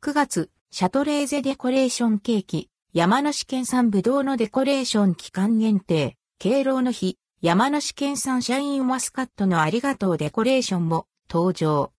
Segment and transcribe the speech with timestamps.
[0.00, 11.90] 9月、シャトレーゼデコレーションケーキ、山梨県産ぶどうのデコレーション期間限定、敬老の日、山梨県産シャインマスカットのありがとうデコレーションも登場。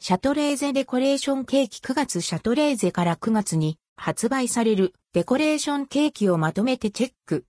[0.00, 7.44] シャトレーゼデコレーションケーキ9月シャトレーゼから9月に発売されるデコレーションケーキをまとめてチェック。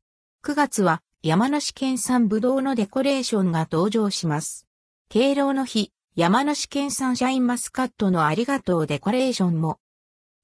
[0.45, 4.67] 9月は山梨県産ぶどうのデコレーションが登場します。
[5.09, 9.79] 敬老の日、山梨県産シャインマスカットのありがとうデコレーションも。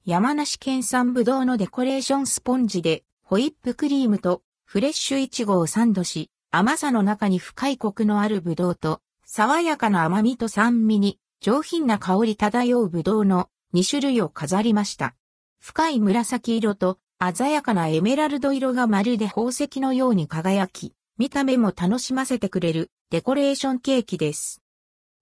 [0.03, 15.15] 山梨県産ぶどうのデコレーションスポンジでホイップクリームとフレッシュイチゴをサンドし、甘さの中に深いコクのあるぶどうと、爽やかな甘みと酸味に上品な香り漂うぶどうの2種類を飾りました。
[15.61, 16.99] 深い紫色と
[17.33, 24.60] 鮮やかなエメラルド色がまるで宝石のように輝き、見た目も楽しませてくれるデコレーションケーキです。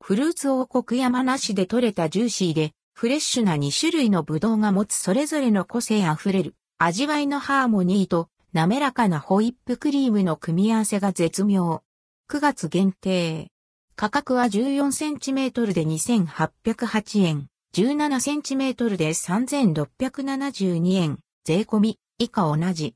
[0.01, 11.83] フルーツ王国山梨で採れたジューシーでフレッシュな2種類のブドウが持つそれぞれの個性あふれる味わいのハーモニーと滑らかなホイップクリームの組み合わせが絶妙。
[12.29, 13.51] 9月限定。
[13.95, 22.95] 価格は 14cm で2808円、17cm で3672円、税込み、以下同じ。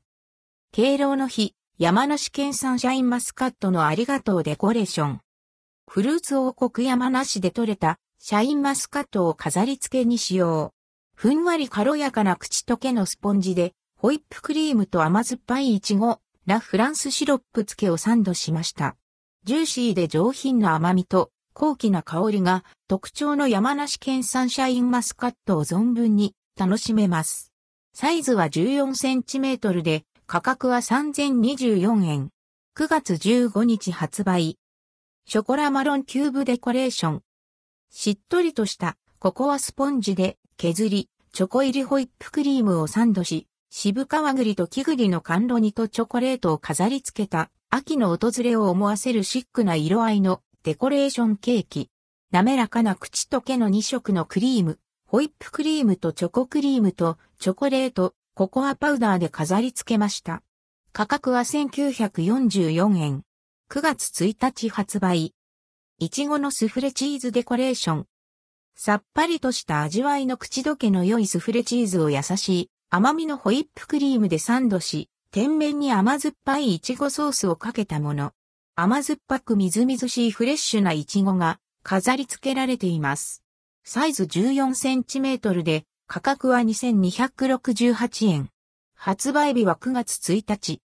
[0.72, 5.20] 敬老の日、山梨県産シャインマスカットのありがとうデコレーション。
[5.88, 10.72] フルーツ王国山梨で採れたシャインマスカットを飾り付けに使用。
[11.14, 18.96] ふんわり軽やかな口溶けのスポンジで、ホイップクリームと甘酸っぱいイチゴ、ラ・フランスシロップ漬けをサンドしました。
[19.44, 27.52] ジューシーで上品な甘みと高貴な香りが特徴の山梨県産シャインマスカットを存分に楽しめます。
[27.94, 32.30] サイズは14センチメートルで価格は3024円。
[32.76, 34.58] 9月15日発売。
[35.26, 37.22] ショコラマロンキューブデコレーション。
[37.90, 51.90] しっとりとしたココアスポンジで削り、チョコ入りホイップクリームをサンドし、渋皮栗と木栗の甘露煮とチョコレートを飾り付けた秋の訪れを思わせるシックな色合いのデコレーションケーキ。
[52.30, 60.42] 滑らかな口溶けの2色のクリーム、ホイップクリームとチョコクリームとチョコレート、ココアパウダーで飾り付けました。
[60.92, 63.24] 価格は1944円。
[63.70, 65.34] 9月1日発売。
[65.98, 68.06] いちごのスフレチーズデコレーション。
[68.76, 78.32] さっぱりとした味わいの口どけの良いスフレチーズを優しい甘みのホイップクリームでサンドし、天面に甘酸っぱいイチゴソースをかけたもの。
[78.76, 83.42] 甘酸っぱくみずみずしいフレッシュなイチゴが飾り付けられています。
[83.82, 88.50] サイズ14センチメートルで価格は2268円。
[88.94, 90.83] 発売日は9月1日。